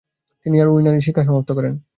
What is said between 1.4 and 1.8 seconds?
করেন।